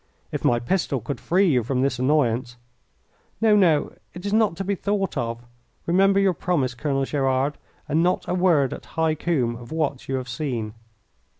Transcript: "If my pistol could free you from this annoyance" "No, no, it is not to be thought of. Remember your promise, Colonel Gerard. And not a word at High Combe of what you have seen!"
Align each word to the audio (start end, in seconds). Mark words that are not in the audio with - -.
"If 0.31 0.43
my 0.43 0.59
pistol 0.59 0.99
could 0.99 1.19
free 1.21 1.47
you 1.47 1.61
from 1.61 1.83
this 1.83 1.99
annoyance" 1.99 2.57
"No, 3.39 3.55
no, 3.55 3.93
it 4.15 4.25
is 4.25 4.33
not 4.33 4.55
to 4.57 4.63
be 4.63 4.73
thought 4.73 5.15
of. 5.15 5.45
Remember 5.85 6.19
your 6.19 6.33
promise, 6.33 6.73
Colonel 6.73 7.05
Gerard. 7.05 7.59
And 7.87 8.01
not 8.01 8.27
a 8.27 8.33
word 8.33 8.73
at 8.73 8.85
High 8.97 9.13
Combe 9.13 9.55
of 9.55 9.71
what 9.71 10.09
you 10.09 10.15
have 10.15 10.27
seen!" 10.27 10.73